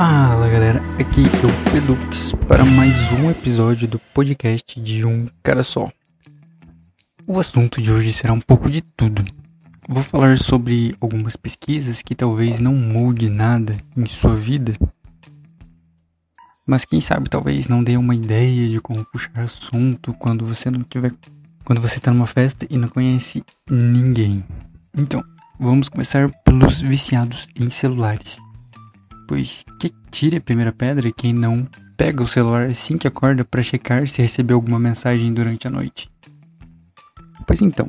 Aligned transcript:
Fala 0.00 0.48
galera, 0.48 0.80
aqui 0.96 1.22
é 1.22 1.44
o 1.44 1.72
Pedux 1.72 2.32
para 2.46 2.64
mais 2.64 2.94
um 3.18 3.28
episódio 3.32 3.88
do 3.88 3.98
podcast 3.98 4.80
de 4.80 5.04
um 5.04 5.28
cara 5.42 5.64
só. 5.64 5.90
O 7.26 7.40
assunto 7.40 7.82
de 7.82 7.90
hoje 7.90 8.12
será 8.12 8.32
um 8.32 8.40
pouco 8.40 8.70
de 8.70 8.80
tudo. 8.80 9.24
Vou 9.88 10.04
falar 10.04 10.38
sobre 10.38 10.94
algumas 11.00 11.34
pesquisas 11.34 12.00
que 12.00 12.14
talvez 12.14 12.60
não 12.60 12.76
mude 12.76 13.28
nada 13.28 13.76
em 13.96 14.06
sua 14.06 14.36
vida, 14.36 14.76
mas 16.64 16.84
quem 16.84 17.00
sabe 17.00 17.28
talvez 17.28 17.66
não 17.66 17.82
dê 17.82 17.96
uma 17.96 18.14
ideia 18.14 18.68
de 18.68 18.80
como 18.80 19.04
puxar 19.04 19.40
assunto 19.40 20.14
quando 20.14 20.46
você 20.46 20.70
não 20.70 20.84
tiver, 20.84 21.12
quando 21.64 21.80
você 21.80 21.96
está 21.96 22.12
numa 22.12 22.28
festa 22.28 22.68
e 22.70 22.78
não 22.78 22.88
conhece 22.88 23.42
ninguém. 23.68 24.44
Então, 24.96 25.24
vamos 25.58 25.88
começar 25.88 26.30
pelos 26.44 26.80
viciados 26.80 27.48
em 27.56 27.68
celulares 27.68 28.38
pois 29.28 29.64
que 29.78 29.90
tire 30.10 30.38
a 30.38 30.40
primeira 30.40 30.72
pedra 30.72 31.12
quem 31.12 31.34
não 31.34 31.68
pega 31.96 32.22
o 32.22 32.26
celular 32.26 32.66
assim 32.66 32.96
que 32.96 33.06
acorda 33.06 33.44
para 33.44 33.62
checar 33.62 34.08
se 34.08 34.22
recebeu 34.22 34.56
alguma 34.56 34.80
mensagem 34.80 35.32
durante 35.32 35.68
a 35.68 35.70
noite. 35.70 36.10
Pois 37.46 37.60
então, 37.60 37.88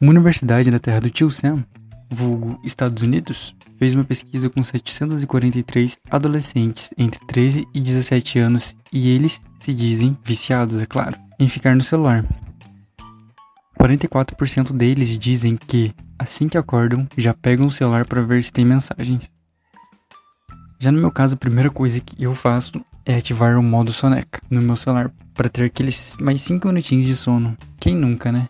uma 0.00 0.10
universidade 0.10 0.70
da 0.70 0.80
terra 0.80 1.00
do 1.00 1.10
tio 1.10 1.30
Sam, 1.30 1.64
vulgo 2.10 2.60
Estados 2.64 3.02
Unidos, 3.02 3.54
fez 3.78 3.94
uma 3.94 4.04
pesquisa 4.04 4.50
com 4.50 4.62
743 4.62 5.96
adolescentes 6.10 6.90
entre 6.98 7.24
13 7.26 7.66
e 7.72 7.80
17 7.80 8.38
anos 8.40 8.74
e 8.92 9.08
eles 9.08 9.40
se 9.60 9.72
dizem 9.72 10.18
viciados, 10.24 10.80
é 10.80 10.86
claro, 10.86 11.16
em 11.38 11.48
ficar 11.48 11.76
no 11.76 11.82
celular. 11.82 12.24
44% 13.80 14.72
deles 14.72 15.16
dizem 15.18 15.56
que, 15.56 15.94
assim 16.18 16.48
que 16.48 16.58
acordam, 16.58 17.06
já 17.16 17.32
pegam 17.32 17.66
o 17.66 17.70
celular 17.70 18.04
para 18.04 18.22
ver 18.22 18.42
se 18.42 18.52
tem 18.52 18.64
mensagens. 18.64 19.30
Já 20.78 20.92
no 20.92 21.00
meu 21.00 21.10
caso, 21.10 21.34
a 21.34 21.38
primeira 21.38 21.70
coisa 21.70 22.00
que 22.00 22.22
eu 22.22 22.34
faço 22.34 22.84
é 23.04 23.16
ativar 23.16 23.58
o 23.58 23.62
modo 23.62 23.92
soneca 23.92 24.40
no 24.50 24.60
meu 24.60 24.76
celular 24.76 25.10
para 25.34 25.48
ter 25.48 25.64
aqueles 25.64 26.16
mais 26.20 26.40
5 26.42 26.66
minutinhos 26.68 27.06
de 27.06 27.16
sono. 27.16 27.56
Quem 27.78 27.94
nunca, 27.94 28.30
né? 28.30 28.48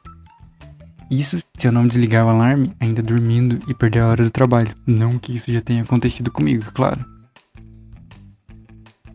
Isso 1.10 1.40
se 1.56 1.68
eu 1.68 1.72
não 1.72 1.86
desligar 1.86 2.26
o 2.26 2.28
alarme 2.28 2.74
ainda 2.80 3.02
dormindo 3.02 3.58
e 3.68 3.74
perder 3.74 4.00
a 4.00 4.08
hora 4.08 4.24
do 4.24 4.30
trabalho. 4.30 4.74
Não 4.86 5.18
que 5.18 5.36
isso 5.36 5.52
já 5.52 5.60
tenha 5.60 5.82
acontecido 5.82 6.32
comigo, 6.32 6.64
claro. 6.72 7.04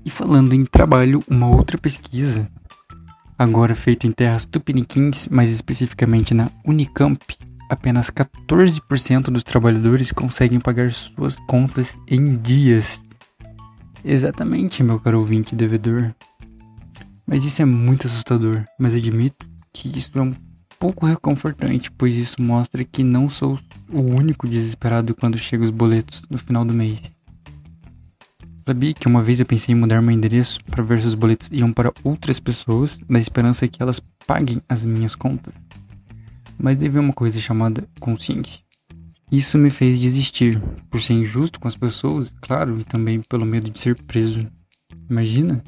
E 0.05 0.09
falando 0.09 0.53
em 0.53 0.65
trabalho, 0.65 1.21
uma 1.27 1.47
outra 1.47 1.77
pesquisa, 1.77 2.49
agora 3.37 3.75
feita 3.75 4.07
em 4.07 4.11
terras 4.11 4.45
tupiniquins, 4.45 5.27
mais 5.27 5.51
especificamente 5.51 6.33
na 6.33 6.49
Unicamp, 6.65 7.19
apenas 7.71 8.09
14% 8.09 9.31
dos 9.31 9.43
trabalhadores 9.43 10.11
conseguem 10.11 10.59
pagar 10.59 10.91
suas 10.91 11.39
contas 11.47 11.97
em 12.05 12.35
dias. 12.35 12.99
Exatamente, 14.03 14.83
meu 14.83 14.99
caro 14.99 15.21
ouvinte 15.21 15.55
devedor. 15.55 16.13
Mas 17.25 17.45
isso 17.45 17.61
é 17.61 17.65
muito 17.65 18.07
assustador, 18.07 18.65
mas 18.77 18.93
admito 18.93 19.47
que 19.71 19.87
isso 19.97 20.11
é 20.15 20.21
um 20.21 20.35
pouco 20.77 21.05
reconfortante, 21.05 21.89
pois 21.89 22.13
isso 22.13 22.41
mostra 22.41 22.83
que 22.83 23.03
não 23.03 23.29
sou 23.29 23.57
o 23.89 24.01
único 24.01 24.49
desesperado 24.49 25.15
quando 25.15 25.37
chegam 25.37 25.63
os 25.63 25.71
boletos 25.71 26.23
no 26.29 26.37
final 26.37 26.65
do 26.65 26.73
mês. 26.73 26.99
Sabia 28.65 28.93
que 28.93 29.07
uma 29.07 29.23
vez 29.23 29.39
eu 29.39 29.45
pensei 29.45 29.73
em 29.73 29.77
mudar 29.77 30.01
meu 30.01 30.11
endereço 30.11 30.59
para 30.65 30.83
ver 30.83 30.99
se 30.99 31.07
os 31.07 31.15
boletos 31.15 31.47
iam 31.53 31.71
para 31.71 31.93
outras 32.03 32.37
pessoas, 32.37 32.99
na 33.07 33.19
esperança 33.19 33.65
que 33.65 33.81
elas 33.81 34.01
paguem 34.27 34.61
as 34.67 34.83
minhas 34.83 35.15
contas? 35.15 35.53
Mas 36.61 36.77
devido 36.77 36.99
a 36.99 37.01
uma 37.01 37.13
coisa 37.13 37.39
chamada 37.39 37.87
consciência. 37.99 38.61
Isso 39.31 39.57
me 39.57 39.69
fez 39.69 39.99
desistir, 39.99 40.61
por 40.89 41.01
ser 41.01 41.13
injusto 41.13 41.59
com 41.59 41.67
as 41.67 41.75
pessoas, 41.75 42.33
claro, 42.41 42.79
e 42.79 42.83
também 42.83 43.21
pelo 43.21 43.45
medo 43.45 43.69
de 43.69 43.79
ser 43.79 43.97
preso. 44.03 44.45
Imagina? 45.09 45.63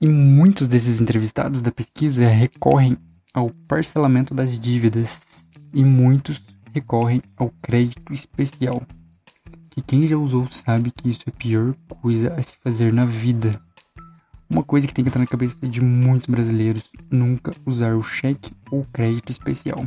E 0.00 0.06
muitos 0.06 0.66
desses 0.66 1.00
entrevistados 1.00 1.62
da 1.62 1.70
pesquisa 1.70 2.28
recorrem 2.28 2.96
ao 3.32 3.50
parcelamento 3.68 4.34
das 4.34 4.58
dívidas 4.58 5.20
e 5.72 5.84
muitos 5.84 6.42
recorrem 6.72 7.22
ao 7.36 7.50
crédito 7.62 8.12
especial. 8.12 8.82
Que 9.70 9.80
quem 9.80 10.08
já 10.08 10.16
usou 10.16 10.48
sabe 10.50 10.90
que 10.90 11.08
isso 11.08 11.22
é 11.26 11.30
a 11.30 11.32
pior 11.32 11.74
coisa 12.00 12.34
a 12.34 12.42
se 12.42 12.54
fazer 12.62 12.92
na 12.92 13.04
vida. 13.04 13.62
Uma 14.50 14.64
coisa 14.64 14.84
que 14.84 14.92
tem 14.92 15.04
que 15.04 15.08
entrar 15.08 15.20
na 15.20 15.28
cabeça 15.28 15.68
de 15.68 15.80
muitos 15.80 16.26
brasileiros: 16.26 16.82
nunca 17.08 17.52
usar 17.64 17.94
o 17.94 18.02
cheque 18.02 18.52
ou 18.68 18.84
crédito 18.92 19.30
especial. 19.30 19.86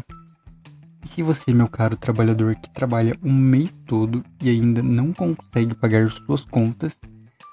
E 1.04 1.08
se 1.08 1.22
você, 1.22 1.54
meu 1.54 1.68
caro 1.68 1.98
trabalhador 1.98 2.56
que 2.56 2.70
trabalha 2.74 3.18
um 3.22 3.34
mês 3.34 3.72
todo 3.86 4.24
e 4.42 4.50
ainda 4.50 4.82
não 4.82 5.12
consegue 5.12 5.76
pagar 5.76 6.10
suas 6.10 6.46
contas, 6.46 6.98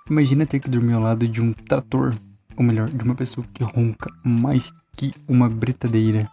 imagina 0.09 0.47
ter 0.47 0.60
que 0.60 0.71
dormir 0.71 0.93
ao 0.93 1.03
lado 1.03 1.26
de 1.26 1.43
um 1.43 1.53
trator, 1.53 2.15
ou 2.56 2.62
melhor, 2.65 2.88
de 2.88 3.03
uma 3.03 3.16
pessoa 3.16 3.44
que 3.53 3.65
ronca 3.65 4.09
mais 4.25 4.72
que 4.97 5.10
uma 5.27 5.48
britadeira. 5.48 6.31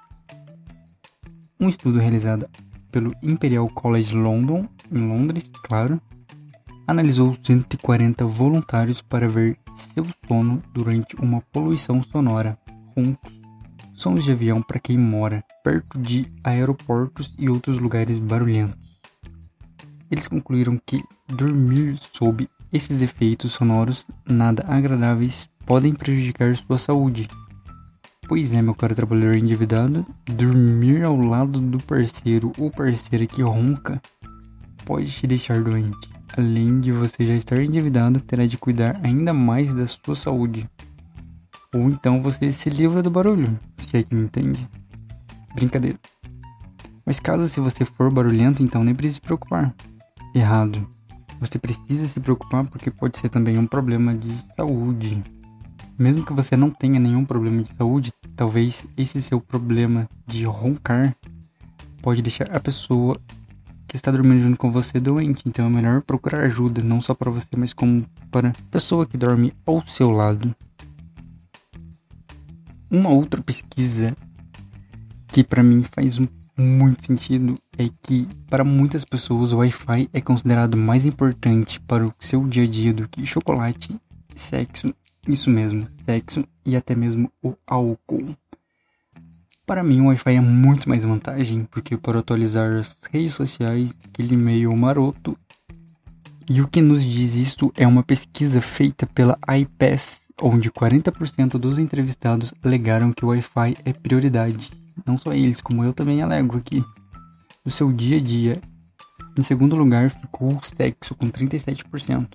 Um 1.59 1.69
estudo 1.69 1.97
realizado 1.97 2.47
pelo 2.91 3.15
Imperial 3.23 3.67
College 3.69 4.15
London, 4.15 4.69
em 4.91 5.07
Londres, 5.07 5.49
claro, 5.63 5.99
analisou 6.87 7.35
140 7.43 8.25
voluntários 8.25 9.01
para 9.01 9.27
ver 9.27 9.59
seu 9.93 10.05
sono 10.25 10.63
durante 10.73 11.15
uma 11.17 11.41
poluição 11.51 12.01
sonora, 12.01 12.57
roncos, 12.95 13.33
sons 13.93 14.23
de 14.23 14.31
avião 14.31 14.61
para 14.61 14.79
quem 14.79 14.97
mora 14.97 15.43
perto 15.63 15.99
de 15.99 16.31
aeroportos 16.43 17.33
e 17.37 17.49
outros 17.49 17.77
lugares 17.77 18.17
barulhentos. 18.17 18.97
Eles 20.09 20.27
concluíram 20.27 20.79
que 20.85 21.03
dormir 21.27 21.97
sob 21.99 22.47
esses 22.71 23.01
efeitos 23.01 23.51
sonoros 23.51 24.05
nada 24.25 24.63
agradáveis 24.67 25.49
podem 25.65 25.93
prejudicar 25.93 26.55
sua 26.55 26.77
saúde. 26.77 27.27
Pois 28.27 28.53
é, 28.53 28.61
meu 28.61 28.75
caro 28.75 28.95
trabalhador 28.95 29.35
endividado, 29.35 30.05
dormir 30.25 31.03
ao 31.03 31.17
lado 31.17 31.59
do 31.59 31.77
parceiro 31.79 32.51
ou 32.57 32.71
parceira 32.71 33.25
que 33.25 33.41
ronca 33.41 34.01
pode 34.85 35.11
te 35.11 35.27
deixar 35.27 35.61
doente. 35.61 36.16
Além 36.37 36.79
de 36.79 36.91
você 36.91 37.25
já 37.25 37.33
estar 37.33 37.59
endividado, 37.59 38.19
terá 38.19 38.45
de 38.45 38.57
cuidar 38.57 38.99
ainda 39.03 39.33
mais 39.33 39.73
da 39.73 39.87
sua 39.87 40.15
saúde. 40.15 40.69
Ou 41.73 41.89
então 41.89 42.21
você 42.21 42.51
se 42.51 42.69
livra 42.69 43.01
do 43.01 43.09
barulho, 43.09 43.59
se 43.79 43.97
é 43.97 44.03
que 44.03 44.13
me 44.13 44.21
entende. 44.21 44.69
Brincadeira. 45.55 45.97
Mas 47.03 47.19
caso 47.19 47.49
se 47.49 47.59
você 47.59 47.83
for 47.83 48.11
barulhento, 48.11 48.61
então 48.61 48.83
nem 48.83 48.93
precisa 48.93 49.15
se 49.15 49.21
preocupar. 49.21 49.73
Errado. 50.35 50.87
Você 51.39 51.57
precisa 51.57 52.07
se 52.07 52.19
preocupar 52.19 52.69
porque 52.69 52.91
pode 52.91 53.17
ser 53.17 53.29
também 53.29 53.57
um 53.57 53.65
problema 53.65 54.13
de 54.13 54.31
saúde. 54.55 55.23
Mesmo 55.97 56.23
que 56.23 56.33
você 56.33 56.55
não 56.55 56.69
tenha 56.69 56.99
nenhum 56.99 57.25
problema 57.25 57.63
de 57.63 57.73
saúde, 57.73 58.13
talvez 58.35 58.85
esse 58.95 59.21
seu 59.23 59.41
problema 59.41 60.07
de 60.27 60.45
roncar 60.45 61.15
pode 62.01 62.21
deixar 62.21 62.55
a 62.55 62.59
pessoa 62.59 63.19
que 63.87 63.95
está 63.95 64.11
dormindo 64.11 64.43
junto 64.43 64.57
com 64.57 64.71
você 64.71 64.99
doente, 64.99 65.43
então 65.47 65.65
é 65.65 65.69
melhor 65.69 66.01
procurar 66.01 66.43
ajuda, 66.43 66.83
não 66.83 67.01
só 67.01 67.13
para 67.13 67.31
você, 67.31 67.47
mas 67.55 67.73
como 67.73 68.05
para 68.29 68.49
a 68.49 68.71
pessoa 68.71 69.05
que 69.05 69.17
dorme 69.17 69.53
ao 69.65 69.85
seu 69.87 70.11
lado. 70.11 70.53
Uma 72.91 73.09
outra 73.09 73.41
pesquisa 73.41 74.15
que 75.27 75.43
para 75.43 75.63
mim 75.63 75.83
faz 75.83 76.19
muito 76.57 77.05
sentido 77.05 77.53
é 77.77 77.89
que 78.01 78.27
para 78.49 78.63
muitas 78.63 79.05
pessoas 79.05 79.53
o 79.53 79.57
Wi-Fi 79.57 80.09
é 80.11 80.19
considerado 80.19 80.75
mais 80.75 81.05
importante 81.05 81.79
para 81.81 82.03
o 82.05 82.13
seu 82.19 82.47
dia 82.47 82.63
a 82.63 82.67
dia 82.67 82.93
do 82.93 83.07
que 83.07 83.25
chocolate, 83.25 83.95
sexo, 84.35 84.93
isso 85.27 85.49
mesmo, 85.49 85.87
sexo 86.05 86.43
e 86.65 86.75
até 86.75 86.95
mesmo 86.95 87.31
o 87.43 87.53
álcool. 87.65 88.35
Para 89.67 89.83
mim, 89.83 89.99
o 89.99 90.05
Wi-Fi 90.05 90.35
é 90.35 90.39
muito 90.39 90.87
mais 90.87 91.03
vantagem, 91.03 91.65
porque 91.65 91.97
para 91.97 92.19
atualizar 92.19 92.71
as 92.77 92.97
redes 93.11 93.33
sociais, 93.33 93.93
aquele 94.05 94.35
e-mail 94.35 94.73
maroto. 94.73 95.37
E 96.49 96.61
o 96.61 96.67
que 96.69 96.81
nos 96.81 97.03
diz 97.03 97.35
isso 97.35 97.69
é 97.75 97.85
uma 97.85 98.01
pesquisa 98.01 98.61
feita 98.61 99.05
pela 99.05 99.37
iPass, 99.59 100.21
onde 100.41 100.71
40% 100.71 101.57
dos 101.57 101.77
entrevistados 101.77 102.53
alegaram 102.63 103.11
que 103.11 103.25
o 103.25 103.27
Wi-Fi 103.27 103.75
é 103.83 103.91
prioridade. 103.91 104.71
Não 105.05 105.17
só 105.17 105.33
eles, 105.33 105.59
como 105.59 105.83
eu 105.83 105.91
também 105.91 106.21
alego 106.21 106.55
aqui. 106.55 106.81
No 107.65 107.69
seu 107.69 107.91
dia 107.91 108.19
a 108.19 108.21
dia. 108.21 108.61
Em 109.37 109.43
segundo 109.43 109.75
lugar 109.75 110.09
ficou 110.11 110.47
o 110.47 110.61
sexo, 110.63 111.13
com 111.13 111.29
37%. 111.29 112.25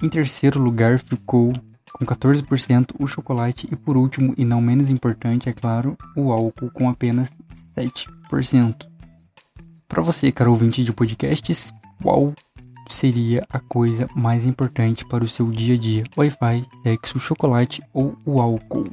Em 0.00 0.08
terceiro 0.08 0.60
lugar 0.60 1.00
ficou 1.00 1.52
com 1.94 2.04
14%, 2.04 2.90
o 2.98 3.06
chocolate 3.06 3.68
e 3.70 3.76
por 3.76 3.96
último 3.96 4.34
e 4.36 4.44
não 4.44 4.60
menos 4.60 4.90
importante, 4.90 5.48
é 5.48 5.52
claro, 5.52 5.96
o 6.16 6.32
álcool 6.32 6.70
com 6.70 6.88
apenas 6.88 7.30
7%. 7.76 8.86
Para 9.88 10.02
você, 10.02 10.32
caro 10.32 10.50
ouvinte 10.50 10.82
de 10.82 10.92
podcasts, 10.92 11.72
qual 12.02 12.34
seria 12.88 13.46
a 13.48 13.60
coisa 13.60 14.08
mais 14.14 14.44
importante 14.44 15.04
para 15.06 15.22
o 15.22 15.28
seu 15.28 15.50
dia 15.50 15.74
a 15.74 15.78
dia? 15.78 16.04
Wi-Fi, 16.16 16.66
sexo, 16.82 17.18
chocolate 17.20 17.80
ou 17.92 18.16
o 18.26 18.40
álcool? 18.40 18.90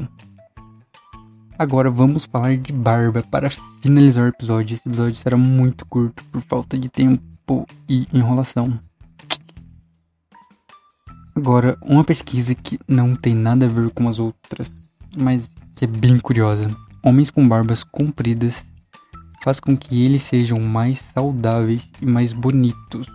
Agora 1.58 1.90
vamos 1.90 2.26
falar 2.26 2.56
de 2.56 2.72
barba 2.72 3.24
para 3.24 3.50
finalizar 3.82 4.26
o 4.26 4.30
episódio. 4.30 4.76
Esse 4.76 4.88
episódio 4.88 5.16
será 5.16 5.38
muito 5.38 5.86
curto 5.86 6.24
por 6.26 6.42
falta 6.42 6.78
de 6.78 6.88
tempo 6.88 7.68
e 7.90 8.08
enrolação. 8.14 8.80
Agora, 11.36 11.78
uma 11.82 12.04
pesquisa 12.04 12.54
que 12.54 12.80
não 12.88 13.16
tem 13.16 13.34
nada 13.34 13.66
a 13.66 13.70
ver 13.70 13.90
com 13.92 14.08
as 14.10 14.20
outras, 14.20 14.70
mas 15.18 15.50
que 15.76 15.86
é 15.86 15.88
bem 15.88 16.20
curiosa. 16.20 16.68
Homens 17.04 17.30
com 17.30 17.48
barbas 17.48 17.84
compridas 17.84 18.64
faz 19.42 19.60
com 19.60 19.76
que 19.76 20.04
eles 20.04 20.22
sejam 20.22 20.60
mais 20.60 21.00
saudáveis 21.14 21.90
e 22.02 22.06
mais 22.06 22.34
bonitos. 22.34 23.08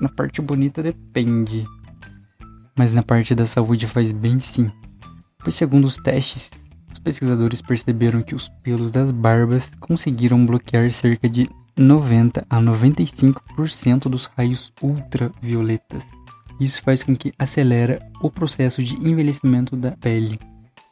Na 0.00 0.08
parte 0.08 0.40
bonita 0.40 0.82
depende, 0.82 1.66
mas 2.76 2.92
na 2.92 3.02
parte 3.02 3.34
da 3.34 3.46
saúde 3.46 3.88
faz 3.88 4.12
bem 4.12 4.38
sim. 4.40 4.70
Pois 5.38 5.54
segundo 5.54 5.86
os 5.86 5.96
testes, 5.96 6.50
os 6.92 6.98
pesquisadores 6.98 7.62
perceberam 7.62 8.22
que 8.22 8.34
os 8.34 8.48
pelos 8.62 8.90
das 8.90 9.10
barbas 9.10 9.70
conseguiram 9.80 10.44
bloquear 10.44 10.90
cerca 10.92 11.28
de 11.28 11.48
90 11.76 12.46
a 12.48 12.60
95% 12.60 14.08
dos 14.08 14.26
raios 14.26 14.72
ultravioletas. 14.80 16.04
Isso 16.60 16.82
faz 16.82 17.02
com 17.02 17.16
que 17.16 17.32
acelera 17.38 18.00
o 18.20 18.30
processo 18.30 18.82
de 18.82 18.94
envelhecimento 18.96 19.76
da 19.76 19.92
pele, 19.92 20.38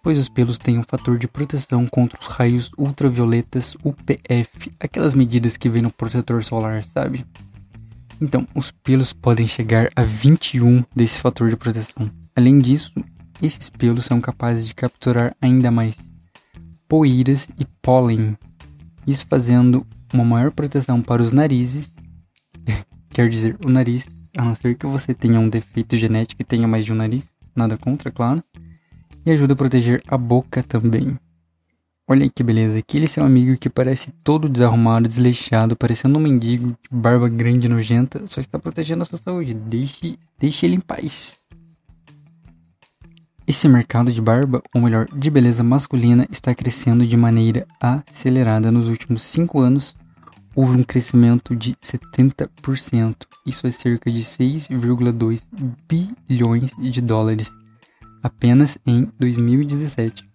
pois 0.03 0.19
os 0.19 0.29
pelos 0.29 0.59
têm 0.59 0.79
um 0.79 0.83
fator 0.83 1.19
de 1.19 1.29
proteção 1.29 1.87
contra 1.87 2.19
os 2.21 2.27
raios 2.27 2.71
ultravioletas 2.77 3.77
UPF, 3.85 4.73
aquelas 4.81 5.15
medidas 5.15 5.57
que 5.57 5.69
vem 5.69 5.83
no 5.83 5.91
protetor 5.91 6.43
solar, 6.43 6.85
sabe? 6.93 7.25
Então, 8.21 8.47
os 8.55 8.71
pelos 8.71 9.13
podem 9.13 9.47
chegar 9.47 9.91
a 9.97 10.03
21 10.03 10.85
desse 10.95 11.19
fator 11.19 11.49
de 11.49 11.57
proteção. 11.57 12.11
Além 12.37 12.59
disso, 12.59 12.93
esses 13.41 13.69
pelos 13.71 14.05
são 14.05 14.21
capazes 14.21 14.67
de 14.67 14.75
capturar 14.75 15.35
ainda 15.41 15.71
mais 15.71 15.97
poeiras 16.89 17.49
e 17.59 17.65
pólen, 17.81 18.37
isso 19.07 19.27
fazendo 19.29 19.87
uma 20.13 20.25
maior 20.25 20.51
proteção 20.51 21.01
para 21.01 21.23
os 21.23 21.33
narizes, 21.33 21.91
quer 23.11 23.29
dizer, 23.29 23.57
o 23.65 23.69
nariz, 23.69 24.07
a 24.37 24.45
não 24.45 24.55
ser 24.55 24.75
que 24.77 24.87
você 24.87 25.15
tenha 25.15 25.39
um 25.39 25.49
defeito 25.49 25.97
genético 25.97 26.43
e 26.43 26.45
tenha 26.45 26.67
mais 26.67 26.85
de 26.85 26.93
um 26.93 26.97
nariz, 26.97 27.29
nada 27.55 27.77
contra, 27.77 28.11
claro, 28.11 28.43
e 29.25 29.31
ajuda 29.31 29.53
a 29.53 29.57
proteger 29.57 30.03
a 30.09 30.17
boca 30.17 30.63
também. 30.63 31.19
Olha 32.09 32.29
que 32.29 32.43
beleza, 32.43 32.79
aquele 32.79 33.07
seu 33.07 33.25
amigo 33.25 33.57
que 33.57 33.71
parece 33.71 34.11
todo 34.25 34.49
desarrumado, 34.49 35.09
desleixado, 35.09 35.77
parecendo 35.77 36.19
um 36.19 36.23
mendigo, 36.23 36.77
barba 36.91 37.29
grande 37.29 37.67
e 37.67 37.69
nojenta, 37.71 38.27
só 38.27 38.41
está 38.41 38.59
protegendo 38.59 39.03
a 39.03 39.07
sua 39.07 39.19
saúde. 39.19 39.55
Deixe, 39.55 40.19
deixe 40.39 40.67
ele 40.67 40.75
em 40.75 40.81
paz. 40.81 41.41
Esse 43.47 43.69
mercado 43.69 44.13
de 44.13 44.21
barba, 44.21 44.63
ou 44.75 44.81
melhor, 44.81 45.07
de 45.17 45.31
beleza 45.31 45.63
masculina, 45.63 46.27
está 46.31 46.55
crescendo 46.55 47.07
de 47.07 47.17
maneira 47.17 47.67
acelerada 47.81 48.71
nos 48.71 48.89
últimos 48.89 49.23
5 49.23 49.61
anos. 49.61 49.97
Houve 50.55 50.77
um 50.77 50.85
crescimento 50.85 51.57
de 51.57 51.75
70%. 51.77 53.27
Isso 53.47 53.67
é 53.67 53.71
cerca 53.71 54.11
de 54.11 54.21
6,2 54.21 55.43
bilhões 55.89 56.71
de 56.79 57.01
dólares 57.01 57.51
apenas 58.23 58.79
em 58.87 59.09
2017. 59.19 60.29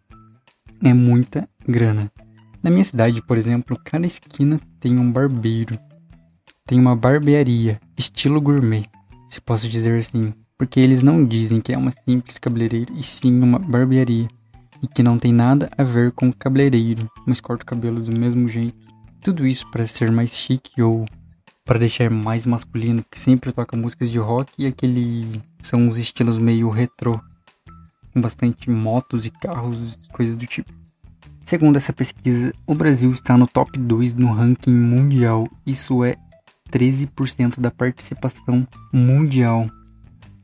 É 0.84 0.94
muita 0.94 1.48
grana. 1.68 2.12
Na 2.62 2.70
minha 2.70 2.84
cidade, 2.84 3.22
por 3.22 3.38
exemplo, 3.38 3.80
cada 3.84 4.06
esquina 4.06 4.60
tem 4.80 5.00
um 5.00 5.12
barbeiro. 5.12 5.78
Tem 6.66 6.80
uma 6.80 6.96
barbearia, 6.96 7.80
estilo 7.98 8.42
gourmet, 8.42 8.90
se 9.30 9.40
posso 9.40 9.70
dizer 9.70 9.98
assim 9.98 10.34
porque 10.58 10.80
eles 10.80 11.04
não 11.04 11.24
dizem 11.24 11.62
que 11.62 11.72
é 11.72 11.78
uma 11.78 11.92
simples 11.92 12.40
cabeleireiro 12.40 12.92
e 12.98 13.04
sim 13.04 13.40
uma 13.40 13.60
barbearia, 13.60 14.28
e 14.82 14.88
que 14.88 15.04
não 15.04 15.20
tem 15.20 15.32
nada 15.32 15.70
a 15.78 15.84
ver 15.84 16.12
com 16.12 16.34
cabeleireiro, 16.34 17.10
mas 17.26 17.40
corta 17.40 17.64
o 17.64 17.68
cabelo 17.68 18.02
do 18.02 18.12
mesmo 18.12 18.48
jeito. 18.48 18.87
Tudo 19.22 19.46
isso 19.46 19.70
para 19.72 19.86
ser 19.88 20.12
mais 20.12 20.32
chique 20.32 20.82
ou 20.82 21.06
para 21.66 21.80
deixar 21.80 22.10
mais 22.10 22.46
masculino, 22.46 23.04
que 23.12 23.20
sempre 23.20 23.52
toca 23.52 23.76
músicas 23.76 24.10
de 24.10 24.18
rock 24.18 24.54
e 24.58 24.66
aquele 24.66 25.42
são 25.62 25.90
os 25.90 25.98
estilos 25.98 26.40
meio 26.40 26.70
retrô, 26.70 27.20
com 28.14 28.22
bastante 28.22 28.70
motos 28.70 29.26
e 29.26 29.30
carros, 29.30 30.08
coisas 30.14 30.38
do 30.38 30.46
tipo. 30.46 30.72
Segundo 31.42 31.76
essa 31.76 31.92
pesquisa, 31.94 32.54
o 32.66 32.74
Brasil 32.74 33.12
está 33.12 33.38
no 33.38 33.48
top 33.48 33.78
2 33.78 34.14
no 34.14 34.32
ranking 34.34 34.74
mundial. 34.74 35.48
Isso 35.66 36.04
é 36.04 36.16
13% 36.70 37.60
da 37.60 37.72
participação 37.72 38.68
mundial 38.92 39.70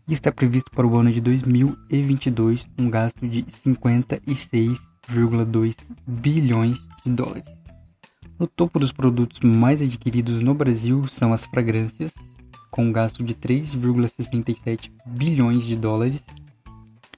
e 0.08 0.14
está 0.14 0.32
previsto 0.32 0.72
para 0.72 0.88
o 0.88 0.98
ano 0.98 1.12
de 1.12 1.22
2022 1.22 2.66
um 2.80 2.90
gasto 2.90 3.28
de 3.28 3.44
56,2 3.44 5.76
bilhões 6.08 6.80
de 7.06 7.12
dólares. 7.12 7.63
No 8.40 8.48
topo 8.48 8.80
dos 8.80 8.92
produtos 8.92 9.40
mais 9.40 9.82
adquiridos 9.82 10.42
no 10.42 10.54
Brasil 10.54 11.04
são 11.08 11.34
as 11.34 11.46
fragrâncias, 11.46 12.12
com 12.72 12.86
um 12.86 12.92
gasto 12.92 13.24
de 13.24 13.36
3,67 13.36 14.92
bilhões 15.06 15.64
de 15.64 15.76
dólares. 15.76 16.22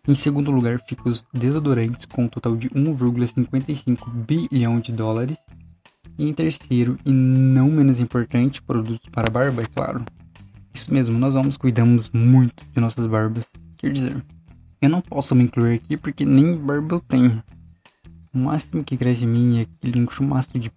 Em 0.07 0.13
segundo 0.13 0.51
lugar 0.51 0.79
ficam 0.87 1.11
os 1.11 1.23
desodorantes, 1.33 2.05
com 2.05 2.25
um 2.25 2.27
total 2.27 2.55
de 2.55 2.69
1,55 2.69 4.09
bilhão 4.09 4.79
de 4.79 4.91
dólares. 4.91 5.37
E 6.17 6.27
em 6.27 6.33
terceiro, 6.33 6.97
e 7.05 7.11
não 7.11 7.69
menos 7.69 7.99
importante, 7.99 8.61
produtos 8.61 9.09
para 9.09 9.31
barba, 9.31 9.63
é 9.63 9.65
claro, 9.65 10.05
isso 10.75 10.93
mesmo, 10.93 11.17
nós 11.17 11.35
homens 11.35 11.55
cuidamos 11.55 12.09
muito 12.09 12.61
de 12.73 12.81
nossas 12.81 13.07
barbas. 13.07 13.45
Quer 13.77 13.93
dizer, 13.93 14.21
eu 14.81 14.89
não 14.89 14.99
posso 14.99 15.33
me 15.33 15.45
incluir 15.45 15.75
aqui 15.75 15.95
porque 15.95 16.25
nem 16.25 16.57
barba 16.57 16.95
eu 16.95 16.99
tenho. 16.99 17.41
O 18.33 18.37
máximo 18.37 18.83
que 18.83 18.97
cresce 18.97 19.23
em 19.23 19.27
mim 19.27 19.59
é 19.59 19.61
aquele 19.61 20.05
chumaço 20.11 20.59
de 20.59 20.69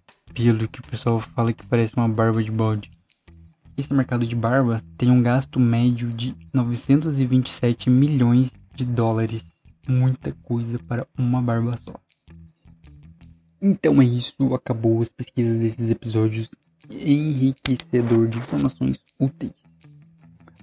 pelo 0.43 0.69
que 0.69 0.81
o 0.81 0.83
pessoal 0.85 1.21
fala 1.21 1.53
que 1.53 1.67
parece 1.67 1.97
uma 1.97 2.09
barba 2.09 2.43
de 2.43 2.51
bode. 2.51 2.91
Esse 3.77 3.93
mercado 3.93 4.27
de 4.27 4.37
barba 4.37 4.81
tem 4.97 5.11
um 5.11 5.23
gasto 5.23 5.59
médio 5.59 6.09
de 6.09 6.35
927 6.55 7.91
milhões 7.91 8.51
de 8.75 8.85
dólares. 8.85 9.45
Muita 9.89 10.33
coisa 10.43 10.79
para 10.79 11.07
uma 11.19 11.43
barba 11.43 11.79
só. 11.85 11.95
Então 13.61 14.01
é 14.01 14.05
isso, 14.05 14.55
acabou 14.55 15.03
as 15.03 15.09
pesquisas 15.09 15.59
desses 15.59 15.91
episódios 15.91 16.49
enriquecedor 16.89 18.29
de 18.29 18.39
informações 18.39 18.99
úteis 19.19 19.69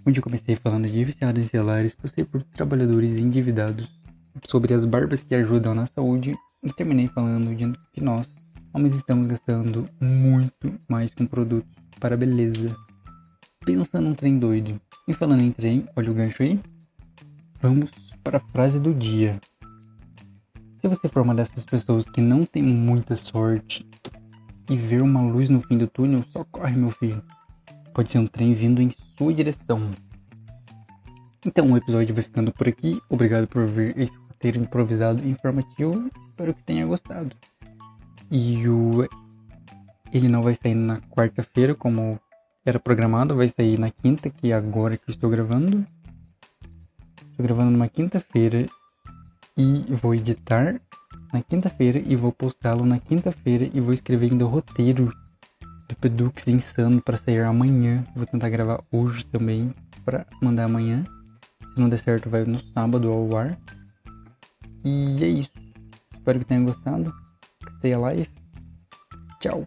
onde 0.05 0.19
eu 0.19 0.23
comecei 0.23 0.55
falando 0.55 0.87
de 0.87 1.03
viciados 1.03 1.43
em 1.43 1.47
celulares, 1.47 1.95
passei 1.95 2.23
por 2.23 2.43
trabalhadores 2.43 3.17
endividados, 3.17 3.89
sobre 4.47 4.73
as 4.73 4.85
barbas 4.85 5.21
que 5.21 5.33
ajudam 5.33 5.73
na 5.73 5.87
saúde 5.87 6.35
e 6.63 6.71
terminei 6.71 7.07
falando 7.07 7.55
de 7.55 7.73
que 7.91 8.01
nós, 8.01 8.29
homens, 8.75 8.93
estamos 8.93 9.25
gastando 9.27 9.89
muito 10.01 10.77
mais 10.89 11.13
com 11.13 11.25
produtos 11.25 11.71
para 11.97 12.17
beleza. 12.17 12.75
Pensa 13.65 14.01
num 14.01 14.13
trem 14.13 14.37
doido. 14.37 14.79
E 15.07 15.13
falando 15.13 15.41
em 15.41 15.51
trem, 15.51 15.87
olha 15.95 16.11
o 16.11 16.13
gancho 16.13 16.43
aí. 16.43 16.59
Vamos 17.61 17.89
para 18.21 18.37
a 18.37 18.41
frase 18.51 18.77
do 18.77 18.93
dia. 18.93 19.39
Se 20.81 20.89
você 20.89 21.07
for 21.07 21.21
uma 21.21 21.33
dessas 21.33 21.63
pessoas 21.63 22.03
que 22.05 22.19
não 22.19 22.43
tem 22.43 22.61
muita 22.61 23.15
sorte 23.15 23.87
e 24.69 24.75
ver 24.75 25.01
uma 25.01 25.21
luz 25.21 25.47
no 25.47 25.61
fim 25.61 25.77
do 25.77 25.87
túnel, 25.87 26.25
só 26.33 26.43
corre, 26.43 26.75
meu 26.75 26.91
filho. 26.91 27.23
Pode 27.93 28.11
ser 28.11 28.19
um 28.19 28.27
trem 28.27 28.53
vindo 28.53 28.81
em 28.81 28.89
sua 29.17 29.33
direção. 29.33 29.89
Então 31.45 31.71
o 31.71 31.77
episódio 31.77 32.13
vai 32.13 32.23
ficando 32.25 32.51
por 32.51 32.67
aqui. 32.67 33.01
Obrigado 33.09 33.47
por 33.47 33.65
ver 33.65 33.97
esse 33.97 34.17
roteiro 34.17 34.59
improvisado 34.59 35.23
e 35.23 35.29
informativo. 35.29 36.11
Espero 36.27 36.53
que 36.53 36.63
tenha 36.63 36.85
gostado. 36.85 37.33
E 38.37 38.67
o 38.67 39.07
ele 40.11 40.27
não 40.27 40.43
vai 40.43 40.55
sair 40.55 40.75
na 40.75 40.99
quarta-feira 40.99 41.73
como 41.73 42.19
era 42.65 42.77
programado, 42.77 43.33
vai 43.33 43.47
sair 43.47 43.79
na 43.79 43.89
quinta, 43.89 44.29
que 44.29 44.51
é 44.51 44.53
agora 44.53 44.97
que 44.97 45.09
eu 45.09 45.13
estou 45.13 45.29
gravando. 45.29 45.87
Estou 47.31 47.45
gravando 47.45 47.71
numa 47.71 47.87
quinta-feira 47.87 48.65
e 49.57 49.85
vou 49.89 50.13
editar 50.13 50.81
na 51.31 51.41
quinta-feira 51.41 51.97
e 51.97 52.13
vou 52.17 52.33
postá-lo 52.33 52.85
na 52.85 52.99
quinta-feira 52.99 53.69
e 53.73 53.79
vou 53.79 53.93
escrever 53.93 54.29
ainda 54.29 54.45
o 54.45 54.49
roteiro 54.49 55.13
do 55.87 55.95
Pedux 55.95 56.45
Insano 56.49 57.01
para 57.01 57.15
sair 57.15 57.41
amanhã. 57.41 58.05
Vou 58.13 58.25
tentar 58.25 58.49
gravar 58.49 58.83
hoje 58.91 59.23
também 59.27 59.73
para 60.03 60.27
mandar 60.41 60.65
amanhã. 60.65 61.05
Se 61.73 61.79
não 61.79 61.87
der 61.87 61.99
certo, 61.99 62.29
vai 62.29 62.43
no 62.43 62.59
sábado 62.59 63.09
ao 63.09 63.37
ar. 63.37 63.57
E 64.83 65.23
é 65.23 65.27
isso. 65.27 65.53
Espero 66.13 66.39
que 66.39 66.45
tenham 66.45 66.65
gostado. 66.65 67.24
their 67.85 67.97
alive. 67.97 68.27
Ciao. 69.41 69.65